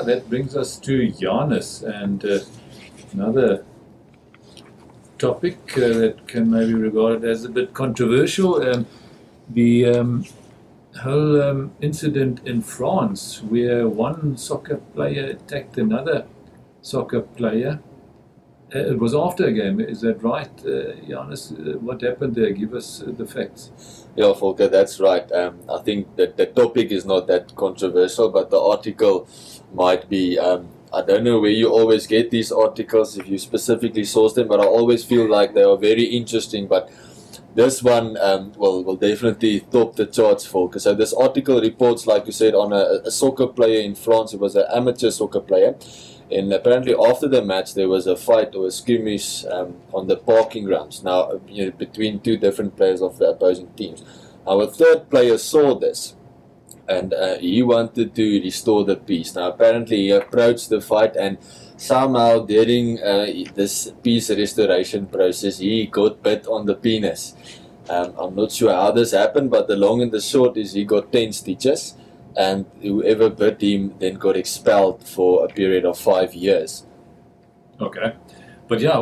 That 0.00 0.30
brings 0.30 0.56
us 0.56 0.78
to 0.78 1.10
Janus 1.10 1.82
and 1.82 2.24
uh, 2.24 2.38
another 3.12 3.64
topic 5.18 5.58
uh, 5.76 5.80
that 5.80 6.26
can 6.26 6.50
maybe 6.50 6.72
regarded 6.72 7.24
as 7.24 7.44
a 7.44 7.50
bit 7.50 7.74
controversial. 7.74 8.62
Um, 8.62 8.86
the 9.50 9.86
um, 9.86 10.24
whole 11.02 11.42
um, 11.42 11.72
incident 11.82 12.40
in 12.46 12.62
France 12.62 13.42
where 13.42 13.86
one 13.86 14.38
soccer 14.38 14.78
player 14.94 15.26
attacked 15.26 15.76
another 15.76 16.24
soccer 16.80 17.20
player. 17.20 17.80
Uh, 18.74 18.78
it 18.78 18.98
was 18.98 19.14
after 19.14 19.46
a 19.46 19.52
game, 19.52 19.80
is 19.80 20.00
that 20.00 20.22
right, 20.22 20.50
uh, 20.64 20.94
Janus? 21.06 21.52
Uh, 21.52 21.78
what 21.78 22.00
happened 22.00 22.34
there? 22.34 22.52
Give 22.52 22.72
us 22.72 23.02
uh, 23.02 23.12
the 23.14 23.26
facts. 23.26 23.70
Yeah, 24.16 24.32
Volker, 24.32 24.68
that's 24.68 24.98
right. 24.98 25.30
Um, 25.32 25.60
I 25.70 25.82
think 25.82 26.16
that 26.16 26.36
the 26.36 26.46
topic 26.46 26.90
is 26.90 27.04
not 27.04 27.26
that 27.26 27.54
controversial, 27.54 28.30
but 28.30 28.50
the 28.50 28.60
article 28.60 29.28
might 29.74 30.08
be. 30.08 30.38
Um, 30.38 30.68
I 30.92 31.02
don't 31.02 31.24
know 31.24 31.40
where 31.40 31.50
you 31.50 31.68
always 31.68 32.06
get 32.06 32.30
these 32.30 32.52
articles 32.52 33.16
if 33.18 33.26
you 33.28 33.38
specifically 33.38 34.04
source 34.04 34.34
them, 34.34 34.48
but 34.48 34.60
I 34.60 34.64
always 34.64 35.04
feel 35.04 35.28
like 35.28 35.54
they 35.54 35.62
are 35.62 35.76
very 35.76 36.04
interesting. 36.04 36.66
But 36.66 36.90
this 37.54 37.82
one 37.82 38.16
um, 38.18 38.52
will, 38.56 38.84
will 38.84 38.96
definitely 38.96 39.60
top 39.60 39.96
the 39.96 40.06
charts, 40.06 40.46
Volker. 40.46 40.78
So 40.78 40.94
this 40.94 41.12
article 41.12 41.60
reports, 41.60 42.06
like 42.06 42.26
you 42.26 42.32
said, 42.32 42.54
on 42.54 42.72
a, 42.72 43.00
a 43.04 43.10
soccer 43.10 43.46
player 43.46 43.82
in 43.82 43.94
France. 43.94 44.32
It 44.32 44.40
was 44.40 44.56
an 44.56 44.64
amateur 44.74 45.10
soccer 45.10 45.40
player. 45.40 45.76
And 46.32 46.52
apparently, 46.52 46.94
after 46.94 47.28
the 47.28 47.44
match, 47.44 47.74
there 47.74 47.88
was 47.88 48.06
a 48.06 48.16
fight 48.16 48.54
or 48.54 48.66
a 48.66 48.70
skirmish 48.70 49.44
um, 49.46 49.76
on 49.92 50.06
the 50.06 50.16
parking 50.16 50.64
grounds. 50.64 51.02
Now, 51.02 51.40
you 51.48 51.66
know, 51.66 51.70
between 51.72 52.20
two 52.20 52.36
different 52.36 52.76
players 52.76 53.02
of 53.02 53.18
the 53.18 53.30
opposing 53.30 53.68
teams. 53.74 54.02
Our 54.46 54.66
third 54.66 55.10
player 55.10 55.38
saw 55.38 55.78
this, 55.78 56.16
and 56.88 57.12
uh, 57.14 57.38
he 57.38 57.62
wanted 57.62 58.14
to 58.14 58.40
restore 58.40 58.84
the 58.84 58.96
peace. 58.96 59.34
Now, 59.34 59.48
apparently, 59.48 59.96
he 59.98 60.10
approached 60.10 60.68
the 60.70 60.80
fight, 60.80 61.16
and 61.16 61.38
somehow 61.76 62.40
during 62.40 63.00
uh, 63.00 63.26
this 63.54 63.92
peace 64.02 64.30
restoration 64.30 65.06
process, 65.06 65.58
he 65.58 65.86
got 65.86 66.22
bit 66.22 66.46
on 66.46 66.66
the 66.66 66.74
penis. 66.74 67.34
Um, 67.88 68.14
I'm 68.18 68.34
not 68.34 68.52
sure 68.52 68.72
how 68.72 68.92
this 68.92 69.12
happened, 69.12 69.50
but 69.50 69.68
the 69.68 69.76
long 69.76 70.02
and 70.02 70.12
the 70.12 70.20
short 70.20 70.56
is 70.56 70.72
he 70.72 70.84
got 70.84 71.12
10 71.12 71.32
stitches 71.32 71.94
and 72.36 72.66
whoever 72.80 73.28
bit 73.30 73.60
him 73.60 73.94
then 73.98 74.14
got 74.14 74.36
expelled 74.36 75.06
for 75.06 75.44
a 75.44 75.48
period 75.48 75.84
of 75.84 75.98
five 75.98 76.34
years. 76.34 76.86
Okay. 77.80 78.14
But 78.68 78.80
yeah, 78.80 78.98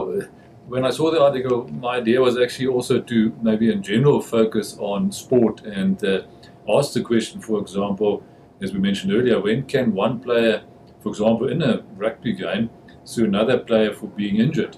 when 0.67 0.85
I 0.85 0.91
saw 0.91 1.11
the 1.11 1.23
article, 1.23 1.69
my 1.69 1.97
idea 1.97 2.21
was 2.21 2.39
actually 2.39 2.69
also 2.69 3.01
to 3.01 3.37
maybe 3.43 3.73
in 3.73 3.83
general 3.83 4.21
focus 4.21 4.77
on 4.79 5.13
sport 5.13 5.63
and 5.63 6.03
uh, 6.05 6.23
ask 6.69 6.93
the 6.93 7.03
question, 7.03 7.41
for 7.41 7.61
example, 7.61 8.23
as 8.63 8.73
we 8.73 8.79
mentioned 8.79 9.13
earlier, 9.13 9.41
when 9.41 9.65
can 9.65 9.93
one 9.93 10.21
player, 10.21 10.63
for 11.03 11.09
example, 11.09 11.49
in 11.49 11.63
a 11.63 11.83
rugby 11.97 12.33
game, 12.33 12.71
sue 13.05 13.25
another 13.25 13.59
player 13.59 13.93
for 13.93 14.07
being 14.07 14.37
injured? 14.37 14.77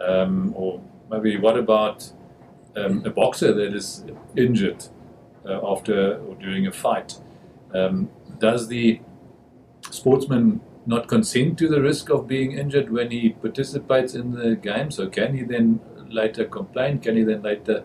Um, 0.00 0.52
or 0.56 0.80
maybe 1.10 1.36
what 1.38 1.56
about 1.56 2.10
um, 2.76 3.04
a 3.04 3.10
boxer 3.10 3.52
that 3.52 3.74
is 3.74 4.04
injured 4.36 4.86
uh, 5.46 5.60
after 5.64 6.18
or 6.18 6.34
during 6.36 6.66
a 6.66 6.72
fight? 6.72 7.18
Um, 7.74 8.10
does 8.38 8.68
the 8.68 9.00
sportsman 9.90 10.60
not 10.86 11.08
consent 11.08 11.58
to 11.58 11.68
the 11.68 11.80
risk 11.80 12.10
of 12.10 12.26
being 12.26 12.52
injured 12.52 12.90
when 12.90 13.10
he 13.10 13.30
participates 13.30 14.14
in 14.14 14.32
the 14.32 14.56
game? 14.56 14.90
So 14.90 15.08
can 15.08 15.36
he 15.36 15.42
then 15.42 15.80
later 16.08 16.44
complain? 16.44 16.98
Can 16.98 17.16
he 17.16 17.22
then 17.22 17.42
later 17.42 17.84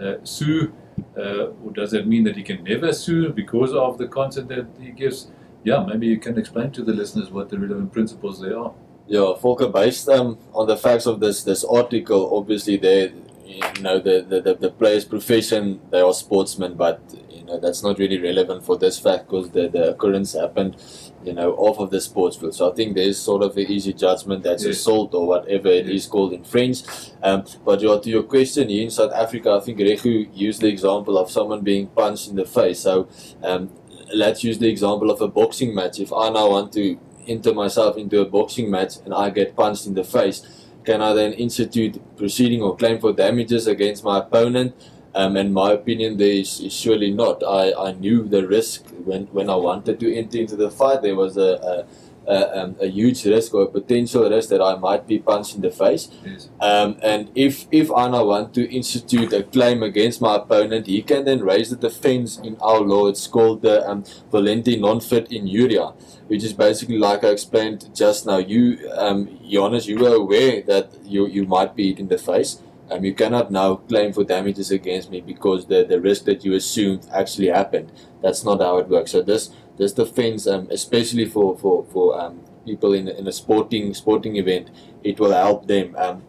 uh, 0.00 0.14
sue? 0.24 0.72
Uh, 1.16 1.48
or 1.64 1.72
does 1.72 1.90
that 1.92 2.06
mean 2.06 2.24
that 2.24 2.36
he 2.36 2.42
can 2.42 2.62
never 2.64 2.92
sue 2.92 3.30
because 3.30 3.72
of 3.72 3.98
the 3.98 4.06
consent 4.06 4.48
that 4.48 4.66
he 4.80 4.90
gives? 4.90 5.28
Yeah, 5.64 5.84
maybe 5.84 6.06
you 6.06 6.18
can 6.18 6.38
explain 6.38 6.70
to 6.72 6.82
the 6.82 6.92
listeners 6.92 7.30
what 7.30 7.50
the 7.50 7.58
relevant 7.58 7.92
principles 7.92 8.40
they 8.40 8.52
are. 8.52 8.72
Yeah, 9.06 9.34
Volker, 9.40 9.68
based 9.68 10.08
um, 10.08 10.38
on 10.52 10.66
the 10.66 10.76
facts 10.76 11.06
of 11.06 11.20
this 11.20 11.42
this 11.42 11.64
article, 11.64 12.36
obviously 12.36 12.76
they, 12.76 13.12
you 13.46 13.82
know, 13.82 13.98
the, 13.98 14.20
the, 14.28 14.40
the, 14.40 14.54
the 14.54 14.70
player's 14.70 15.04
profession, 15.04 15.80
they 15.90 16.00
are 16.00 16.12
sportsmen, 16.12 16.74
but 16.74 17.00
know 17.48 17.58
that's 17.58 17.82
not 17.82 17.98
really 17.98 18.20
relevant 18.20 18.64
for 18.64 18.76
this 18.78 18.98
fact 18.98 19.26
because 19.28 19.50
the, 19.50 19.68
the 19.68 19.90
occurrence 19.90 20.32
happened, 20.34 20.76
you 21.24 21.32
know, 21.32 21.52
off 21.54 21.78
of 21.78 21.90
the 21.90 22.00
sports 22.00 22.36
field. 22.36 22.54
So 22.54 22.70
I 22.70 22.74
think 22.74 22.94
there's 22.94 23.18
sort 23.18 23.42
of 23.42 23.56
an 23.56 23.66
easy 23.76 23.92
judgment 23.92 24.42
that's 24.42 24.64
Yes. 24.64 24.76
assault 24.76 25.14
or 25.14 25.26
whatever 25.26 25.68
it 25.68 25.88
is 25.88 26.04
Yes. 26.04 26.06
called 26.06 26.32
in 26.32 26.44
French. 26.44 26.78
Um, 27.22 27.44
but 27.64 27.80
yeah, 27.82 27.98
to 27.98 28.10
your 28.10 28.22
question, 28.24 28.68
here 28.68 28.84
in 28.84 28.90
South 28.90 29.12
Africa, 29.12 29.50
I 29.52 29.60
think 29.60 29.78
Regu 29.78 30.28
used 30.34 30.60
the 30.60 30.68
example 30.68 31.18
of 31.18 31.30
someone 31.30 31.62
being 31.62 31.86
punched 31.88 32.28
in 32.28 32.36
the 32.36 32.44
face. 32.44 32.80
So 32.80 33.08
um, 33.42 33.70
let's 34.14 34.44
use 34.44 34.58
the 34.58 34.68
example 34.68 35.10
of 35.10 35.20
a 35.20 35.28
boxing 35.28 35.74
match. 35.74 35.98
If 36.00 36.12
I 36.12 36.30
now 36.30 36.50
want 36.50 36.72
to 36.74 36.98
enter 37.26 37.52
myself 37.52 37.96
into 37.96 38.20
a 38.20 38.24
boxing 38.24 38.70
match 38.70 38.94
and 39.04 39.12
I 39.12 39.30
get 39.30 39.54
punched 39.54 39.86
in 39.86 39.94
the 39.94 40.04
face, 40.04 40.42
can 40.84 41.02
I 41.02 41.12
then 41.12 41.32
institute 41.34 42.00
proceeding 42.16 42.62
or 42.62 42.74
claim 42.74 42.98
for 42.98 43.12
damages 43.12 43.66
against 43.66 44.02
my 44.04 44.18
opponent? 44.20 44.74
Um, 45.14 45.36
and 45.36 45.52
my 45.52 45.72
opinion 45.72 46.16
there 46.16 46.28
is, 46.28 46.60
is 46.60 46.72
surely 46.72 47.10
not. 47.10 47.42
I, 47.42 47.72
I 47.72 47.92
knew 47.92 48.24
the 48.24 48.46
risk 48.46 48.86
when, 49.04 49.26
when 49.26 49.48
I 49.50 49.56
wanted 49.56 49.98
to 50.00 50.14
enter 50.14 50.38
into 50.38 50.56
the 50.56 50.70
fight. 50.70 51.02
There 51.02 51.16
was 51.16 51.36
a, 51.36 51.50
a, 51.72 51.86
a, 52.28 52.62
um, 52.62 52.76
a 52.80 52.86
huge 52.86 53.24
risk 53.24 53.54
or 53.54 53.62
a 53.62 53.66
potential 53.66 54.28
risk 54.28 54.50
that 54.50 54.60
I 54.60 54.76
might 54.76 55.06
be 55.06 55.18
punched 55.18 55.54
in 55.56 55.62
the 55.62 55.70
face. 55.70 56.08
Yes. 56.24 56.48
Um, 56.60 56.98
and 57.02 57.30
if 57.34 57.66
if 57.72 57.90
I 57.90 58.08
now 58.08 58.24
want 58.24 58.54
to 58.54 58.70
institute 58.70 59.32
a 59.32 59.42
claim 59.42 59.82
against 59.82 60.20
my 60.20 60.36
opponent, 60.36 60.86
he 60.86 61.02
can 61.02 61.24
then 61.24 61.40
raise 61.40 61.70
the 61.70 61.76
defense 61.76 62.38
in 62.38 62.56
our 62.60 62.80
law. 62.80 63.06
It's 63.06 63.26
called 63.26 63.62
the 63.62 63.88
um, 63.88 64.04
Volenti 64.30 64.78
non-fit 64.78 65.32
injuria, 65.32 65.86
which 66.26 66.44
is 66.44 66.52
basically 66.52 66.98
like 66.98 67.24
I 67.24 67.28
explained 67.28 67.88
just 67.94 68.26
now. 68.26 68.38
You, 68.38 68.90
um, 68.94 69.38
Johannes, 69.48 69.88
you 69.88 69.98
were 69.98 70.14
aware 70.14 70.62
that 70.62 70.90
you 71.04 71.26
you 71.26 71.46
might 71.46 71.74
be 71.74 71.88
hit 71.88 71.98
in 71.98 72.08
the 72.08 72.18
face. 72.18 72.60
Um, 72.90 73.04
you 73.04 73.14
cannot 73.14 73.50
now 73.50 73.76
claim 73.76 74.12
for 74.12 74.24
damages 74.24 74.70
against 74.70 75.10
me 75.10 75.20
because 75.20 75.66
the, 75.66 75.84
the 75.84 76.00
risk 76.00 76.24
that 76.24 76.44
you 76.44 76.54
assumed 76.54 77.06
actually 77.12 77.48
happened. 77.48 77.92
That's 78.22 78.44
not 78.44 78.60
how 78.60 78.78
it 78.78 78.88
works. 78.88 79.10
So 79.12 79.22
this 79.22 79.50
this 79.76 79.92
defense, 79.92 80.46
um, 80.46 80.68
especially 80.70 81.26
for 81.26 81.56
for 81.58 81.84
for 81.92 82.20
um, 82.20 82.40
people 82.64 82.92
in 82.94 83.08
in 83.08 83.26
a 83.28 83.32
sporting 83.32 83.92
sporting 83.94 84.36
event, 84.36 84.70
it 85.04 85.20
will 85.20 85.32
help 85.32 85.66
them. 85.66 85.94
Um, 85.96 86.22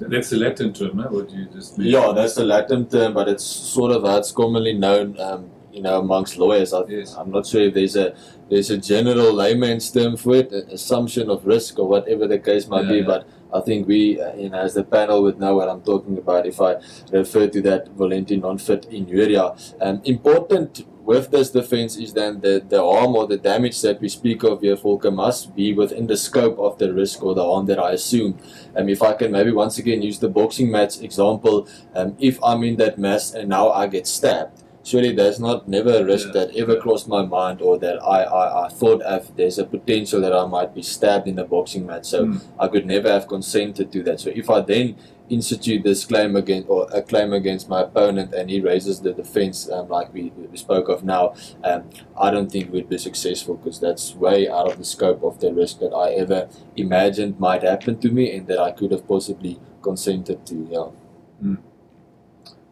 That's 0.00 0.30
the 0.30 0.36
Latin 0.36 0.72
term, 0.72 0.98
huh? 0.98 1.08
What 1.10 1.30
you 1.30 1.44
just 1.46 1.78
mentioned. 1.78 1.92
yeah, 1.94 2.12
that's 2.12 2.34
the 2.34 2.44
Latin 2.44 2.86
term, 2.88 3.14
but 3.14 3.28
it's 3.28 3.44
sort 3.44 3.92
of 3.92 4.02
how 4.02 4.16
it's 4.18 4.32
commonly 4.32 4.72
known, 4.74 5.18
um, 5.26 5.48
you 5.72 5.80
know, 5.80 6.00
amongst 6.00 6.36
lawyers. 6.38 6.72
I, 6.74 6.80
Yes. 6.88 7.14
I'm 7.18 7.30
not 7.30 7.46
sure 7.46 7.62
if 7.68 7.72
there's 7.74 7.96
a 7.96 8.14
there's 8.50 8.70
a 8.70 8.78
general 8.78 9.32
layman's 9.32 9.90
term 9.90 10.16
for 10.16 10.34
it, 10.36 10.52
assumption 10.52 11.30
of 11.30 11.46
risk 11.46 11.78
or 11.78 11.86
whatever 11.88 12.26
the 12.26 12.38
case 12.38 12.66
might 12.68 12.84
Yeah, 12.86 12.92
be. 12.92 12.98
yeah. 12.98 13.06
But 13.12 13.20
I 13.52 13.60
think 13.60 13.86
we, 13.86 14.20
uh, 14.20 14.34
you 14.34 14.50
know, 14.50 14.58
as 14.58 14.74
the 14.74 14.84
panel 14.84 15.22
would 15.22 15.38
know 15.38 15.56
what 15.56 15.68
I'm 15.68 15.82
talking 15.82 16.18
about 16.18 16.46
if 16.46 16.60
I 16.60 16.76
refer 17.12 17.48
to 17.48 17.62
that 17.62 17.88
Valenti 17.90 18.36
non-fit 18.36 18.86
injuria. 18.90 19.54
Um, 19.80 20.00
important 20.04 20.86
with 21.06 21.30
this 21.30 21.50
defense 21.50 21.96
is 21.96 22.12
then 22.12 22.40
the, 22.40 22.64
the 22.68 22.82
harm 22.82 23.14
or 23.14 23.28
the 23.28 23.36
damage 23.36 23.80
that 23.82 24.00
we 24.00 24.08
speak 24.08 24.42
of 24.42 24.60
here, 24.60 24.74
Volker, 24.74 25.12
must 25.12 25.54
be 25.54 25.72
within 25.72 26.08
the 26.08 26.16
scope 26.16 26.58
of 26.58 26.78
the 26.78 26.92
risk 26.92 27.22
or 27.22 27.34
the 27.34 27.44
harm 27.44 27.66
that 27.66 27.78
I 27.78 27.92
assume. 27.92 28.38
Um, 28.74 28.88
if 28.88 29.02
I 29.02 29.12
can 29.12 29.30
maybe 29.30 29.52
once 29.52 29.78
again 29.78 30.02
use 30.02 30.18
the 30.18 30.28
boxing 30.28 30.68
match 30.68 31.00
example, 31.00 31.68
um, 31.94 32.16
if 32.18 32.42
I'm 32.42 32.64
in 32.64 32.76
that 32.76 32.98
mess 32.98 33.32
and 33.32 33.48
now 33.48 33.70
I 33.70 33.86
get 33.86 34.08
stabbed, 34.08 34.64
surely 34.88 35.12
there's 35.20 35.40
not 35.40 35.66
never 35.76 35.92
a 36.00 36.04
risk 36.12 36.26
Yeah. 36.28 36.32
that 36.38 36.48
ever 36.62 36.76
crossed 36.84 37.08
my 37.16 37.22
mind 37.38 37.58
or 37.60 37.74
that 37.84 37.96
I, 38.16 38.18
I, 38.22 38.44
I 38.66 38.68
thought 38.68 39.00
if 39.16 39.34
there's 39.38 39.58
a 39.58 39.64
potential 39.76 40.20
that 40.24 40.32
I 40.32 40.44
might 40.56 40.72
be 40.78 40.82
stabbed 40.82 41.26
in 41.32 41.36
a 41.40 41.44
boxing 41.54 41.84
match. 41.90 42.06
So 42.14 42.18
Mm. 42.26 42.40
I 42.64 42.66
could 42.72 42.86
never 42.94 43.10
have 43.16 43.26
consented 43.36 43.86
to 43.94 44.02
that. 44.04 44.16
So 44.24 44.30
if 44.42 44.48
I 44.56 44.60
then 44.72 44.86
institute 45.28 45.82
this 45.82 46.04
claim 46.04 46.36
against 46.36 46.68
or 46.68 46.86
a 47.00 47.02
claim 47.02 47.30
against 47.40 47.68
my 47.74 47.80
opponent 47.82 48.28
and 48.32 48.48
he 48.48 48.58
raises 48.60 49.00
the 49.06 49.12
defense 49.22 49.68
um, 49.74 49.88
like 49.96 50.08
we, 50.14 50.22
we 50.52 50.56
spoke 50.56 50.88
of 50.94 51.02
now, 51.02 51.24
um, 51.64 51.80
I 52.16 52.30
don't 52.30 52.50
think 52.54 52.72
we'd 52.72 52.88
be 52.88 52.98
successful 53.08 53.54
because 53.56 53.80
that's 53.80 54.14
way 54.14 54.48
out 54.48 54.66
of 54.70 54.78
the 54.78 54.84
scope 54.84 55.20
of 55.24 55.34
the 55.40 55.50
risk 55.52 55.80
that 55.80 55.92
I 56.04 56.06
ever 56.22 56.40
imagined 56.76 57.40
might 57.40 57.62
happen 57.72 57.98
to 58.04 58.08
me 58.18 58.24
and 58.36 58.46
that 58.46 58.60
I 58.60 58.70
could 58.78 58.92
have 58.92 59.04
possibly 59.14 59.58
consented 59.82 60.38
to. 60.46 60.56
Yeah. 60.70 61.56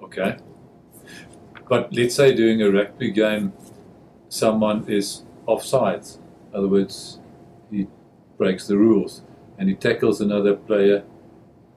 Okay. 0.07 0.37
But 1.69 1.93
let's 1.93 2.15
say 2.15 2.35
during 2.35 2.61
a 2.63 2.71
rugby 2.71 3.11
game, 3.11 3.53
someone 4.29 4.85
is 4.89 5.23
offside. 5.47 6.05
In 6.53 6.59
other 6.59 6.69
words, 6.69 7.21
he 7.71 7.87
breaks 8.37 8.67
the 8.67 8.77
rules 8.77 9.23
and 9.59 9.69
he 9.69 9.75
tackles 9.75 10.21
another 10.21 10.55
player, 10.57 11.05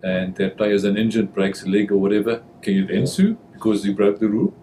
and 0.04 0.36
that 0.36 0.57
player 0.57 0.74
is 0.74 0.84
an 0.84 0.98
injured, 0.98 1.34
breaks 1.34 1.63
a 1.63 1.69
leg 1.69 1.92
or 1.92 1.98
whatever. 1.98 2.44
Can 2.62 2.74
you 2.74 2.86
then 2.88 3.07
sue 3.07 3.38
because 3.54 3.84
he 3.84 3.94
broke 3.94 4.19
the 4.19 4.28
rule? 4.28 4.54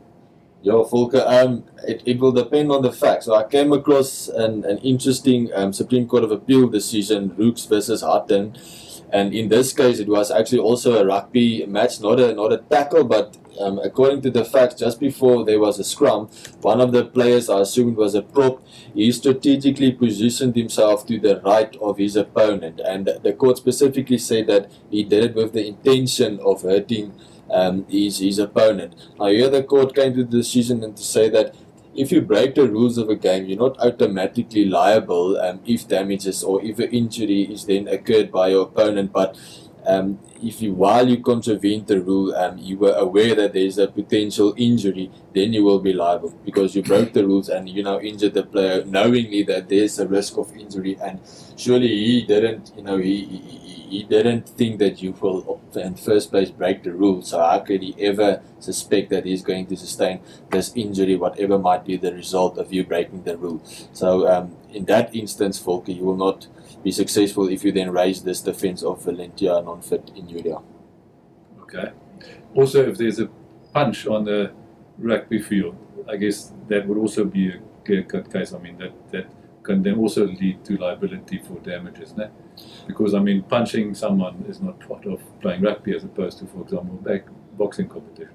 Yeah, 0.63 0.83
Volker, 0.83 1.23
um, 1.27 1.65
it, 1.87 2.03
it 2.07 2.19
will 2.19 2.33
depend 2.33 2.73
on 2.73 2.83
the 2.83 2.93
facts. 2.93 3.27
So 3.27 3.35
I 3.35 3.45
came 3.45 3.73
across 3.73 4.29
an, 4.29 4.65
an 4.65 4.79
interesting 4.79 5.51
um, 5.55 5.75
Supreme 5.75 6.09
Court 6.09 6.25
of 6.25 6.31
Appeal 6.33 6.69
decision, 6.69 7.35
Roux 7.37 7.55
versus 7.69 8.03
Hattingh, 8.03 8.57
And 9.15 9.33
in 9.33 9.49
this 9.49 9.73
case, 9.73 10.01
it 10.01 10.09
was 10.09 10.33
actually 10.33 10.59
also 10.59 11.01
a 11.01 11.07
rugby 11.07 11.65
match, 11.67 12.01
not 12.01 12.19
a 12.19 12.35
not 12.35 12.53
a 12.53 12.59
tackle, 12.59 13.05
but 13.05 13.37
um, 13.61 13.79
according 13.79 14.23
to 14.23 14.31
the 14.31 14.45
facts, 14.45 14.75
just 14.75 14.99
before 14.99 15.45
there 15.45 15.61
was 15.61 15.79
a 15.79 15.85
scrum, 15.85 16.27
one 16.63 16.81
of 16.81 16.91
the 16.91 17.05
players, 17.05 17.49
I 17.49 17.61
assume 17.61 17.91
it 17.91 17.97
was 17.97 18.17
a 18.17 18.23
prop, 18.23 18.61
he 18.93 19.13
strategically 19.13 19.93
positioned 19.93 20.57
himself 20.57 21.07
to 21.07 21.21
the 21.21 21.41
right 21.43 21.77
of 21.77 21.99
his 21.99 22.17
opponent, 22.17 22.81
and 22.81 23.07
the 23.23 23.33
court 23.33 23.59
specifically 23.59 24.19
said 24.19 24.49
that 24.49 24.73
he 24.91 25.05
did 25.05 25.23
it 25.23 25.35
with 25.37 25.53
the 25.53 25.65
intention 25.65 26.41
of 26.41 26.63
hurting 26.63 27.13
um, 27.53 27.87
his 27.89 28.19
his 28.19 28.41
opponent. 28.41 28.97
Now 29.21 29.27
here 29.27 29.49
the 29.49 29.63
court 29.63 29.95
came 29.95 30.15
to 30.15 30.25
the 30.25 30.39
decision 30.39 30.83
and 30.83 30.97
to 30.97 31.05
say 31.05 31.29
that 31.29 31.55
if 31.97 32.13
you 32.13 32.21
break 32.21 32.55
the 32.55 32.69
rules 32.69 32.99
of 32.99 33.09
a 33.09 33.17
game, 33.17 33.47
you're 33.47 33.59
not 33.59 33.79
automatically 33.79 34.65
liable 34.65 35.39
um, 35.39 35.61
if 35.67 35.89
damages 35.89 36.43
or 36.43 36.63
if 36.63 36.79
an 36.79 36.91
injury 36.91 37.43
is 37.43 37.67
then 37.67 37.89
occurred 37.89 38.31
by 38.31 38.49
your 38.49 38.63
opponent. 38.63 39.13
But 39.13 39.37
um, 39.87 40.19
if 40.43 40.63
you, 40.63 40.75
while 40.75 41.09
you 41.09 41.23
contravened 41.23 41.87
the 41.87 42.01
rule, 42.01 42.35
um, 42.35 42.59
you 42.59 42.79
were 42.79 42.95
aware 42.95 43.35
that 43.35 43.53
there's 43.53 43.79
a 43.79 43.87
potential 43.87 44.55
injury, 44.57 45.11
then 45.35 45.53
you 45.53 45.65
will 45.65 45.81
be 45.81 45.93
liable 45.93 46.35
because 46.45 46.75
you 46.75 46.83
broke 46.83 47.13
the 47.13 47.27
rules 47.27 47.49
and 47.49 47.69
you 47.69 47.83
now 47.83 48.01
injured 48.01 48.35
the 48.35 48.45
player 48.45 48.85
knowingly 48.85 49.43
that 49.43 49.69
there's 49.69 49.99
a 49.99 50.09
risk 50.09 50.39
of 50.39 50.55
injury. 50.57 50.97
And 51.03 51.21
surely 51.57 51.89
he 51.89 52.25
didn't, 52.27 52.73
you 52.77 52.83
know, 52.83 52.97
he, 52.97 53.25
he 53.25 53.39
he 53.84 53.84
didn't 54.03 54.49
think 54.49 54.79
that 54.81 55.01
you 55.01 55.13
will, 55.13 55.61
in 55.77 55.95
first 55.95 56.31
place, 56.31 56.51
break 56.51 56.83
the 56.83 56.93
rules. 56.93 57.31
So 57.31 57.39
how 57.39 57.61
could 57.61 57.83
he 57.83 57.95
ever 57.99 58.43
suspect 58.59 59.11
that 59.11 59.25
he's 59.25 59.43
going 59.43 59.67
to 59.67 59.77
sustain 59.77 60.21
this 60.51 60.73
injury, 60.75 61.17
whatever 61.17 61.59
might 61.59 61.85
be 61.85 61.97
the 61.97 62.13
result 62.13 62.59
of 62.59 62.73
you 62.73 62.85
breaking 62.85 63.23
the 63.23 63.37
rule? 63.37 63.63
So 63.93 64.27
um, 64.27 64.57
in 64.73 64.87
that 64.87 65.15
instance, 65.15 65.59
Volker, 65.59 65.93
you 65.93 66.05
will 66.05 66.17
not 66.17 66.49
be 66.83 66.91
successful 66.93 67.49
if 67.49 67.65
you 67.65 67.73
then 67.73 67.91
raise 67.91 68.23
this 68.23 68.41
defense 68.41 68.83
of 68.83 69.05
Volenti 69.05 69.47
non-fit 69.65 70.11
injuria. 70.17 70.59
Okay. 71.63 71.93
Also, 72.55 72.89
if 72.89 72.99
there's 72.99 73.21
a 73.21 73.29
punch 73.73 74.07
on 74.07 74.25
the 74.25 74.53
rugby 74.99 75.41
field, 75.41 75.77
I 76.09 76.17
guess 76.17 76.53
that 76.69 76.87
would 76.87 76.99
also 76.99 77.25
be 77.25 77.49
a 77.49 77.61
clear-cut 77.85 78.33
case. 78.33 78.53
I 78.53 78.59
mean, 78.59 78.79
that 78.79 78.93
that 79.11 79.27
can 79.65 79.83
then 79.83 79.97
also 79.99 80.27
lead 80.27 80.65
to 80.65 80.77
liability 80.77 81.39
for 81.39 81.59
damages, 81.61 82.17
no? 82.17 82.31
Because 82.87 83.15
I 83.15 83.19
mean, 83.19 83.43
punching 83.43 83.95
someone 83.95 84.45
is 84.49 84.61
not 84.61 84.79
part 84.79 85.07
of 85.07 85.21
playing 85.41 85.63
rugby 85.63 85.97
as 85.97 86.05
opposed 86.05 86.39
to, 86.39 86.47
for 86.47 86.63
example, 86.63 86.97
back 86.97 87.25
boxing 87.59 87.89
competition. 87.89 88.35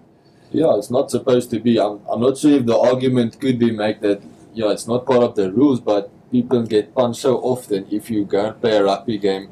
Yeah, 0.51 0.75
it's 0.77 0.89
not 0.89 1.11
supposed 1.11 1.51
to 1.51 1.59
be. 1.59 1.79
I'm, 1.79 2.01
I'm 2.11 2.19
not 2.19 2.37
sure 2.37 2.51
if 2.51 2.65
the 2.65 2.77
argument 2.77 3.39
could 3.39 3.59
be 3.59 3.71
made 3.71 4.01
that 4.01 4.21
yeah, 4.53 4.71
it's 4.71 4.87
not 4.87 5.05
part 5.05 5.23
of 5.23 5.35
the 5.35 5.51
rules, 5.51 5.79
but 5.79 6.11
people 6.31 6.63
get 6.63 6.93
punched 6.93 7.21
so 7.21 7.37
often. 7.37 7.87
If 7.91 8.09
you 8.09 8.25
go 8.25 8.47
and 8.47 8.59
play 8.59 8.77
a 8.77 8.83
rugby 8.83 9.17
game, 9.17 9.51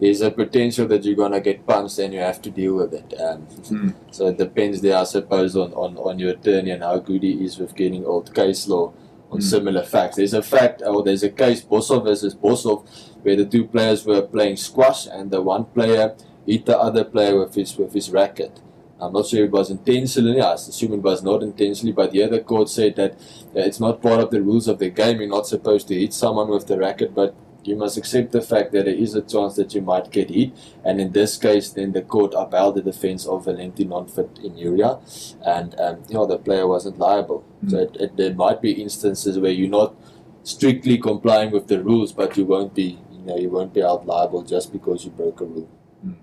there's 0.00 0.22
a 0.22 0.30
potential 0.30 0.88
that 0.88 1.04
you're 1.04 1.14
gonna 1.14 1.40
get 1.40 1.66
punched 1.66 1.98
and 1.98 2.14
you 2.14 2.20
have 2.20 2.40
to 2.42 2.50
deal 2.50 2.74
with 2.76 2.94
it. 2.94 3.14
Um, 3.20 3.46
mm. 3.46 3.94
So 4.10 4.28
it 4.28 4.38
depends 4.38 4.80
there, 4.80 4.96
I 4.96 5.04
suppose, 5.04 5.56
on, 5.56 5.72
on, 5.74 5.98
on 5.98 6.18
your 6.18 6.30
attorney 6.30 6.70
and 6.70 6.82
how 6.82 6.98
good 6.98 7.22
he 7.22 7.44
is 7.44 7.58
with 7.58 7.74
getting 7.76 8.06
old 8.06 8.34
case 8.34 8.66
law 8.66 8.92
on 9.30 9.38
mm. 9.38 9.42
similar 9.42 9.82
facts. 9.82 10.16
There's 10.16 10.34
a 10.34 10.42
fact, 10.42 10.82
or 10.84 11.02
there's 11.02 11.22
a 11.22 11.30
case, 11.30 11.62
Bosov 11.62 12.04
versus 12.04 12.34
Bosov, 12.34 12.86
where 13.22 13.36
the 13.36 13.44
two 13.44 13.64
players 13.64 14.04
were 14.04 14.22
playing 14.22 14.56
squash 14.56 15.06
and 15.06 15.30
the 15.30 15.40
one 15.40 15.64
player 15.66 16.16
hit 16.46 16.66
the 16.66 16.78
other 16.78 17.04
player 17.04 17.38
with 17.38 17.54
his 17.54 17.76
with 17.76 17.92
his 17.92 18.10
racket. 18.10 18.60
I'm 19.00 19.12
not 19.14 19.26
sure 19.26 19.44
it 19.44 19.50
was 19.50 19.70
intentionally. 19.70 20.40
I 20.40 20.54
assume 20.54 20.92
it 20.92 21.02
was 21.02 21.22
not 21.22 21.42
intentionally, 21.42 21.92
but 21.92 22.12
the 22.12 22.22
other 22.22 22.40
court 22.40 22.68
said 22.68 22.96
that 22.96 23.14
it's 23.54 23.80
not 23.80 24.02
part 24.02 24.20
of 24.20 24.30
the 24.30 24.42
rules 24.42 24.68
of 24.68 24.78
the 24.78 24.90
game. 24.90 25.20
You're 25.20 25.28
not 25.28 25.46
supposed 25.46 25.88
to 25.88 25.98
hit 25.98 26.12
someone 26.12 26.48
with 26.48 26.66
the 26.66 26.76
racket, 26.76 27.14
but 27.14 27.34
you 27.64 27.76
must 27.76 27.96
accept 27.96 28.32
the 28.32 28.40
fact 28.40 28.72
that 28.72 28.86
there 28.86 28.94
is 28.94 29.14
a 29.14 29.22
chance 29.22 29.56
that 29.56 29.74
you 29.74 29.82
might 29.82 30.10
get 30.10 30.30
hit. 30.30 30.52
And 30.84 31.00
in 31.00 31.12
this 31.12 31.36
case, 31.36 31.70
then 31.70 31.92
the 31.92 32.02
court 32.02 32.32
upheld 32.36 32.76
the 32.76 32.82
defense 32.82 33.26
of 33.26 33.44
Volenti 33.44 33.86
non-fit 33.86 34.38
injuria, 34.42 34.98
and 35.44 35.78
um, 35.80 36.02
you 36.08 36.14
know 36.14 36.26
the 36.26 36.38
player 36.38 36.66
wasn't 36.66 36.98
liable. 36.98 37.44
Mm. 37.64 37.70
So 37.70 37.78
it, 37.78 37.96
it, 38.00 38.16
there 38.16 38.34
might 38.34 38.62
be 38.62 38.72
instances 38.72 39.38
where 39.38 39.50
you're 39.50 39.68
not 39.68 39.94
strictly 40.42 40.98
complying 40.98 41.50
with 41.50 41.68
the 41.68 41.82
rules, 41.82 42.12
but 42.12 42.36
you 42.36 42.44
won't 42.44 42.74
be 42.74 42.98
you 43.12 43.26
know 43.26 43.36
you 43.36 43.50
won't 43.50 43.74
be 43.74 43.80
held 43.80 44.06
liable 44.06 44.42
just 44.42 44.72
because 44.72 45.04
you 45.04 45.10
broke 45.10 45.40
a 45.40 45.44
rule. 45.44 45.68
Mm. 46.06 46.16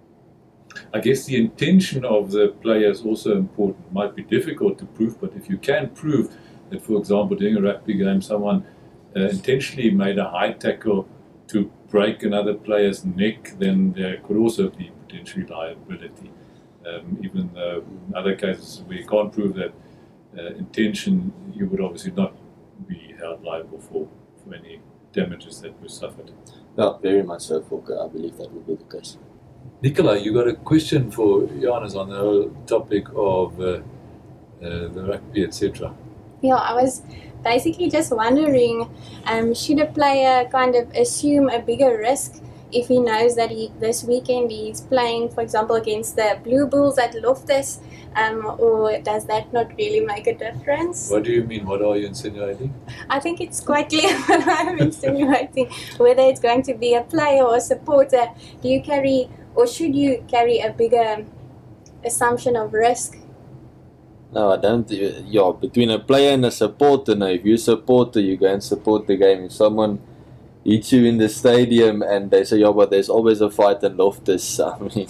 I 0.93 0.99
guess 0.99 1.25
the 1.25 1.37
intention 1.37 2.03
of 2.03 2.31
the 2.31 2.49
player 2.61 2.89
is 2.89 3.03
also 3.03 3.37
important. 3.37 3.85
It 3.85 3.93
might 3.93 4.15
be 4.15 4.23
difficult 4.23 4.79
to 4.79 4.85
prove, 4.85 5.21
but 5.21 5.33
if 5.35 5.49
you 5.49 5.57
can 5.57 5.89
prove 5.89 6.35
that, 6.69 6.83
for 6.83 6.97
example, 6.97 7.37
during 7.37 7.57
a 7.57 7.61
rugby 7.61 7.93
game, 7.93 8.21
someone 8.21 8.65
uh, 9.15 9.21
intentionally 9.21 9.91
made 9.91 10.17
a 10.17 10.29
high 10.29 10.51
tackle 10.53 11.07
to 11.47 11.71
break 11.89 12.23
another 12.23 12.53
player's 12.53 13.05
neck, 13.05 13.53
then 13.59 13.93
there 13.93 14.17
could 14.17 14.37
also 14.37 14.69
be 14.69 14.91
potentially 15.07 15.45
liability. 15.45 16.31
Um, 16.85 17.19
even 17.21 17.51
though 17.53 17.83
in 18.07 18.15
other 18.15 18.35
cases 18.35 18.81
where 18.85 18.97
you 18.97 19.05
can't 19.05 19.31
prove 19.31 19.55
that 19.55 19.73
uh, 20.37 20.53
intention, 20.55 21.33
you 21.53 21.65
would 21.67 21.81
obviously 21.81 22.11
not 22.11 22.33
be 22.87 23.15
held 23.19 23.43
liable 23.43 23.79
for, 23.79 24.07
for 24.43 24.55
any 24.55 24.79
damages 25.11 25.61
that 25.61 25.81
were 25.81 25.89
suffered. 25.89 26.31
No, 26.77 26.99
very 27.01 27.23
much 27.23 27.41
so, 27.43 27.59
Volker. 27.61 27.99
I 27.99 28.07
believe 28.07 28.37
that 28.37 28.51
would 28.51 28.67
be 28.67 28.75
the 28.75 28.97
case. 28.97 29.17
Nicola, 29.81 30.17
you 30.17 30.33
got 30.33 30.47
a 30.47 30.53
question 30.53 31.11
for 31.11 31.47
Janus 31.47 31.95
on 31.95 32.09
the 32.09 32.51
topic 32.65 33.07
of 33.15 33.59
uh, 33.59 33.63
uh, 33.63 33.79
the 34.59 35.05
rugby, 35.07 35.43
etc. 35.43 35.93
Yeah, 36.41 36.55
I 36.55 36.73
was 36.73 37.01
basically 37.43 37.89
just 37.89 38.11
wondering 38.11 38.89
um, 39.25 39.53
should 39.53 39.79
a 39.79 39.85
player 39.85 40.47
kind 40.51 40.75
of 40.75 40.89
assume 40.95 41.49
a 41.49 41.59
bigger 41.59 41.97
risk 41.97 42.41
if 42.71 42.87
he 42.87 42.99
knows 42.99 43.35
that 43.35 43.49
he 43.49 43.71
this 43.79 44.03
weekend 44.03 44.51
he's 44.51 44.81
playing, 44.81 45.29
for 45.29 45.41
example, 45.41 45.75
against 45.75 46.15
the 46.15 46.37
Blue 46.43 46.67
Bulls 46.67 46.97
at 46.97 47.15
Loftus, 47.15 47.79
um, 48.15 48.45
or 48.59 48.99
does 48.99 49.25
that 49.27 49.53
not 49.53 49.71
really 49.77 50.01
make 50.01 50.27
a 50.27 50.35
difference? 50.35 51.09
What 51.09 51.23
do 51.23 51.31
you 51.31 51.43
mean? 51.43 51.65
What 51.65 51.81
are 51.81 51.95
you 51.95 52.07
insinuating? 52.07 52.73
I 53.09 53.19
think 53.19 53.39
it's 53.39 53.61
quite 53.61 53.89
clear 53.89 54.13
what 54.25 54.47
I'm 54.47 54.79
insinuating. 54.79 55.71
Whether 55.97 56.23
it's 56.23 56.41
going 56.41 56.63
to 56.63 56.73
be 56.73 56.93
a 56.95 57.03
player 57.03 57.43
or 57.43 57.55
a 57.55 57.61
supporter, 57.61 58.27
do 58.61 58.67
you 58.67 58.81
carry 58.81 59.29
or 59.55 59.65
should 59.65 59.95
you 59.95 60.23
carry 60.27 60.59
a 60.59 60.71
bigger 60.71 61.25
assumption 62.03 62.55
of 62.55 62.73
risk 62.73 63.17
no, 64.31 64.51
I 64.51 64.57
don't. 64.57 64.89
Yeah, 64.91 65.51
between 65.59 65.89
a 65.89 65.99
player 65.99 66.33
and 66.33 66.45
a 66.45 66.51
supporter. 66.51 67.15
Now, 67.15 67.27
if 67.27 67.45
you're 67.45 67.55
a 67.55 67.57
supporter, 67.57 68.19
you 68.19 68.37
go 68.37 68.47
and 68.47 68.63
support 68.63 69.07
the 69.07 69.15
game. 69.15 69.45
If 69.45 69.53
someone 69.53 69.99
hits 70.65 70.91
you 70.91 71.05
in 71.05 71.17
the 71.17 71.29
stadium 71.29 72.01
and 72.01 72.29
they 72.29 72.43
say, 72.43 72.57
"Yeah, 72.57 72.71
but 72.71 72.89
there's 72.89 73.09
always 73.09 73.39
a 73.41 73.49
fight 73.49 73.83
in 73.83 73.95
Loftus," 73.95 74.59
I 74.59 74.77
mean, 74.79 75.09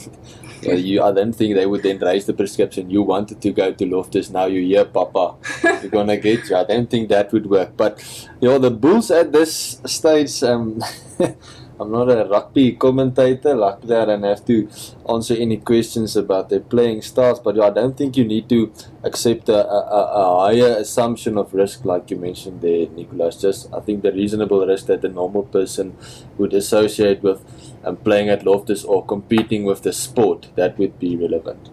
you, 0.62 1.02
I 1.02 1.12
don't 1.12 1.34
think 1.34 1.56
they 1.56 1.66
would 1.66 1.82
then 1.82 1.98
raise 1.98 2.26
the 2.28 2.34
prescription. 2.34 2.90
You 2.92 3.02
wanted 3.02 3.42
to 3.42 3.52
go 3.52 3.74
to 3.74 3.86
Loftus, 3.86 4.30
now 4.30 4.46
you're 4.46 4.64
here, 4.64 4.86
Papa. 4.86 5.36
We're 5.64 5.90
gonna 5.90 6.18
get 6.18 6.50
you. 6.50 6.56
I 6.56 6.64
don't 6.64 6.90
think 6.90 7.10
that 7.10 7.34
would 7.34 7.48
work. 7.48 7.76
But 7.76 8.04
you 8.40 8.50
know, 8.50 8.60
the 8.60 8.72
Bulls 8.72 9.10
at 9.10 9.32
this 9.32 9.82
stage. 9.86 10.44
Um, 10.44 10.84
I'm 11.80 11.92
not 11.92 12.10
a 12.10 12.26
rugby 12.26 12.74
commentator. 12.74 13.54
Luckily, 13.54 13.96
I 13.96 14.06
don't 14.06 14.24
have 14.24 14.44
to 14.46 14.68
answer 15.08 15.36
any 15.36 15.58
questions 15.58 16.16
about 16.16 16.50
their 16.50 16.60
playing 16.60 17.04
styles. 17.04 17.40
But 17.40 17.60
I 17.60 17.70
don't 17.70 17.96
think 17.96 18.18
you 18.18 18.26
need 18.26 18.50
to 18.50 18.74
accept 19.04 19.48
a, 19.50 19.68
a, 19.68 20.02
a 20.24 20.40
higher 20.48 20.78
assumption 20.78 21.38
of 21.38 21.54
risk, 21.54 21.86
like 21.86 22.10
you 22.10 22.18
mentioned 22.18 22.62
there, 22.62 22.88
Nicholas. 22.90 23.40
Just 23.42 23.72
I 23.74 23.80
think 23.82 24.02
the 24.02 24.12
reasonable 24.12 24.66
risk 24.66 24.88
that 24.88 25.02
the 25.02 25.10
normal 25.10 25.44
person 25.44 25.96
would 26.38 26.54
associate 26.54 27.22
with 27.22 27.44
um, 27.84 27.98
playing 27.98 28.30
at 28.30 28.44
Loftus 28.44 28.84
or 28.84 29.06
competing 29.06 29.64
with 29.64 29.84
the 29.84 29.94
sport 29.94 30.48
that 30.56 30.80
would 30.80 30.98
be 30.98 31.16
relevant. 31.16 31.70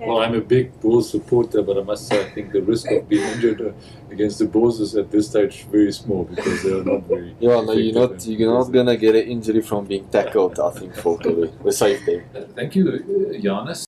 Well, 0.00 0.18
I'm 0.18 0.34
a 0.34 0.40
big 0.40 0.80
Bulls 0.80 1.10
supporter, 1.10 1.62
but 1.62 1.76
I 1.78 1.82
must 1.82 2.06
say 2.08 2.24
I 2.24 2.30
think 2.30 2.52
the 2.52 2.62
risk 2.62 2.90
of 2.90 3.08
being 3.08 3.26
injured 3.32 3.60
uh, 3.60 3.72
against 4.10 4.38
the 4.38 4.46
Bulls 4.46 4.80
is 4.80 4.96
at 4.96 5.10
this 5.10 5.28
stage 5.28 5.64
very 5.64 5.92
small 5.92 6.24
because 6.24 6.62
they're 6.62 6.84
not 6.84 7.02
very. 7.04 7.34
Yeah, 7.38 7.60
no, 7.60 7.72
you're 7.72 7.94
not. 7.94 8.26
You're 8.26 8.54
not 8.58 8.72
gonna 8.72 8.96
get 8.96 9.14
an 9.14 9.26
injury 9.28 9.62
from 9.62 9.86
being 9.86 10.08
tackled. 10.08 10.58
I 10.58 10.70
think 10.70 10.94
for 11.02 11.18
we're 11.62 11.70
safe 11.70 12.04
there. 12.06 12.24
Thank 12.54 12.76
you, 12.76 12.84
Janus. 13.42 13.78